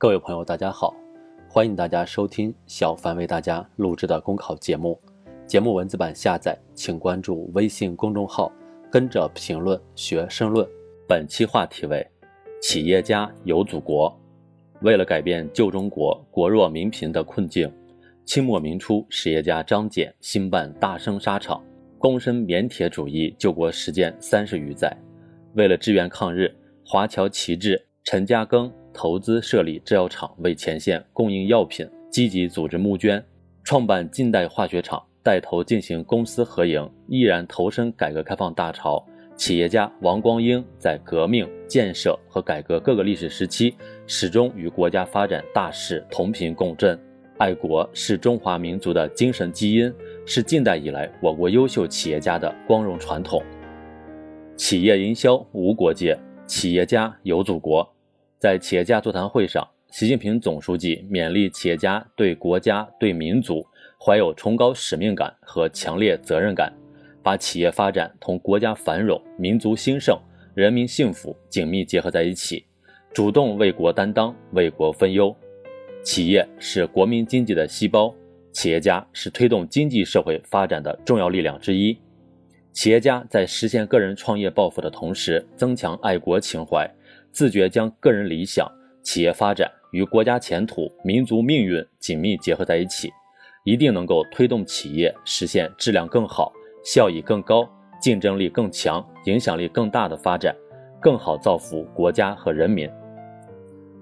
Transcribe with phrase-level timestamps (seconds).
[0.00, 0.94] 各位朋友，大家好，
[1.48, 4.96] 欢迎大家收听小凡为大家录制的公考节目。
[5.44, 8.52] 节目文字版下载，请关注微信公众号，
[8.92, 10.64] 跟着评论学申论。
[11.08, 12.08] 本期话题为：
[12.62, 14.16] 企业家有祖国。
[14.82, 17.68] 为了改变旧中国国弱民贫的困境，
[18.24, 21.60] 清末民初，实业家张謇兴办大生纱厂，
[21.98, 24.96] 躬身棉铁主义救国实践三十余载。
[25.54, 26.54] 为了支援抗日，
[26.86, 33.24] 华侨旗帜陈嘉庚投资设立制药厂，为前线供应药品，积极组织募捐，
[33.62, 39.00] 创办近代化学厂，带头进行公私合营，毅然投身改革开放大潮。
[39.36, 43.72] 企业家王光英在革命、建设和改革各个历史时期，
[44.08, 46.98] 始终与国家发展大势同频共振。
[47.36, 49.94] 爱国是中华民族的精神基因，
[50.26, 53.40] 是近代以来我国优秀企业家的光荣传统。
[54.56, 56.18] 企业营销无国界，
[56.48, 57.88] 企业家有祖国。
[58.38, 63.66] 在企业家座谈会上，习近平总书记勉励企业家对国家、对民族
[63.98, 66.72] 怀有崇高使命感和强烈责任感。
[67.20, 70.16] 把企业发展同国家繁荣、民族兴盛、
[70.54, 72.64] 人民幸福紧密结合在一起，
[73.12, 75.34] 主动为国担当、为国分忧。
[76.04, 78.14] 企业是国民经济的细胞，
[78.52, 81.98] 企业家是推动经济社会发展的重要力量之一。
[82.72, 86.88] 企业家在实现个人创业抱负的同时，增强爱国情怀，
[87.38, 88.68] 自觉将个人理想、
[89.00, 93.12] 企业发展与国家前途、民族命运紧密结合在一起，
[93.62, 96.52] 一定能够推动企业实现质量更好。
[96.84, 97.64] 效益更高、
[98.00, 100.52] 竞争力更强、影响力更大的发展，
[101.00, 102.90] 更好造福国家和人民。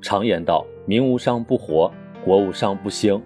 [0.00, 1.92] 常言道：“民无商不活，
[2.24, 3.22] 国无商不兴。”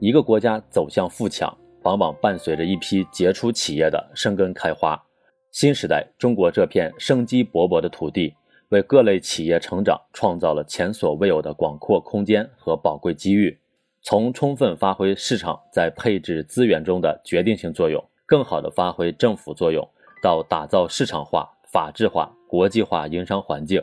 [0.00, 5.02] 一个国家走向富强，往往伴随着一批杰出企业的生根开花。
[5.50, 8.34] 新时代中国这片生机勃勃的土地，
[8.68, 13.58] 为各类企业成长创造了前所未有的广阔空间和宝贵机遇。
[14.02, 18.04] 从充分发挥市场在配置资源中的决定性作用。
[18.28, 19.88] 更好地发挥政府作用，
[20.20, 23.80] 到打造市场化、法治化、国际化营商环境；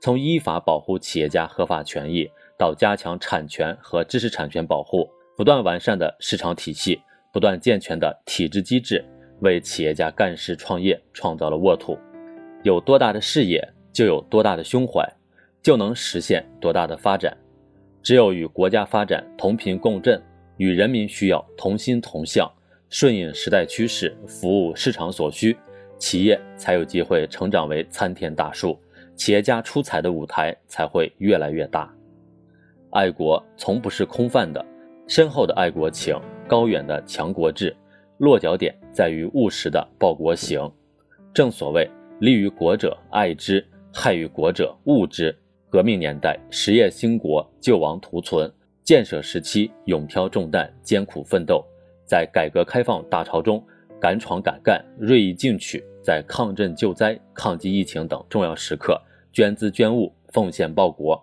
[0.00, 6.98] 从依法保护企业家合法权益，到加强产权和知识产权保护，不断完善的市场体系，
[7.30, 9.04] 不断健全的体制机制，
[9.40, 11.98] 为企业家干事创业创造了沃土。
[12.62, 15.08] 有多大的视野，就有多大的胸怀，
[15.62, 17.34] 就能实现多大的发展。
[18.02, 20.22] 只有与国家发展同频共振，
[20.58, 22.50] 与人民需要同心同向。
[22.90, 25.56] 顺应时代趋势，服务市场所需，
[25.96, 28.78] 企业才有机会成长为参天大树，
[29.16, 31.92] 企业家出彩的舞台才会越来越大。
[32.90, 34.64] 爱国从不是空泛的，
[35.08, 36.16] 深厚的爱国情，
[36.46, 37.74] 高远的强国志，
[38.18, 40.70] 落脚点在于务实的报国行。
[41.32, 41.90] 正所谓
[42.20, 45.34] 利于国者爱之，害于国者恶之。
[45.70, 48.48] 革命年代实业兴国，救亡图存；
[48.84, 51.64] 建设时期勇挑重担，艰苦奋斗。
[52.04, 53.64] 在改革开放大潮中
[54.00, 59.00] 敢闯敢干、锐意进取；在抗震救灾、抗击疫情等重要时刻
[59.32, 61.20] 捐资捐物、奉献报国。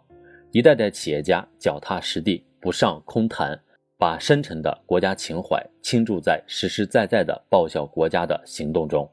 [0.52, 3.58] 一代代企业家脚踏实地、不上空谈，
[3.98, 9.10] 把深沉的国家情怀倾注在实实在在的报效国家的行动中。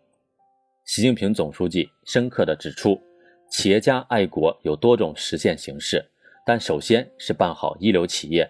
[0.85, 2.99] 习近平总书记深刻地指出，
[3.51, 6.05] 企业家爱国有多种实现形式，
[6.45, 8.49] 但首先是办好一流企业。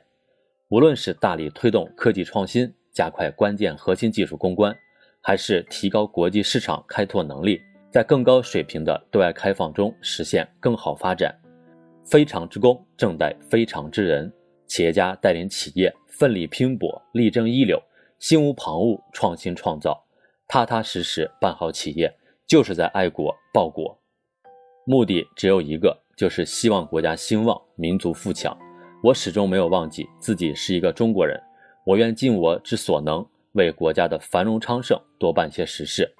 [0.69, 4.77] 无论是大力推动科技创新，加快关键核心技术攻关，
[5.23, 7.61] 还是提高国际市场开拓能力，
[7.91, 11.35] 在更高水平的对外开放中实现更好发展。
[12.05, 14.31] 非常之功正待非常之人。
[14.67, 17.81] 企业家带领企业奋力拼搏，力争一流，
[18.19, 20.05] 心无旁骛，创新创造，
[20.47, 22.15] 踏踏实实办好企业，
[22.47, 23.99] 就是在爱国报国。
[24.91, 28.57] 目的只有一个，就是希望国家兴旺，民族富强。
[29.03, 31.39] 我始终没有忘记自己是一个中国人。
[31.85, 33.23] 我愿尽我之所能，
[33.53, 36.11] 为国家的繁荣昌盛多办些实事。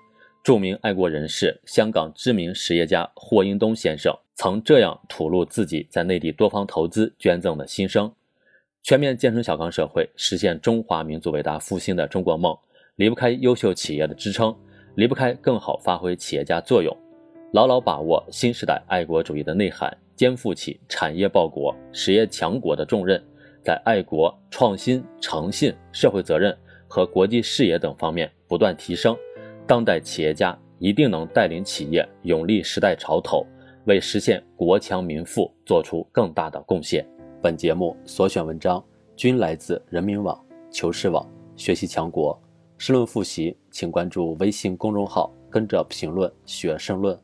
[0.45, 8.13] 著名爱国人士、香港知名实业家霍英东先生曾这样吐露自己在内地多方投资捐赠的心声：
[8.83, 12.55] 全面建成小康社会，实现中华民族伟大复兴的中国梦，
[12.97, 14.55] 离不开优秀企业的支撑，
[14.95, 16.95] 离不开更好发挥企业家作用。
[17.53, 23.23] 牢牢把握新时代爱国主义的内涵，肩负起产业报国、实业强国的重任。
[23.65, 26.57] 在爱国、创新、诚信、社会责任
[26.87, 29.17] 和国际视野等方面不断提升，
[29.67, 33.47] 当代企业家一定能带领企业勇立时代潮头，
[33.87, 37.07] 为实现国强民富做出更大的贡献。
[37.43, 38.83] 本节目所选文章
[39.17, 40.39] 均来自人民网、
[40.71, 42.39] 求是网、学习强国。
[42.77, 47.19] 申论复习，请关注微信公众号，跟着评论学申论。